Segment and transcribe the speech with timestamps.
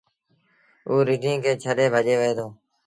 [0.87, 2.47] اوٚ رڍينٚ کي ڇڏي ڀڄي وهي دو۔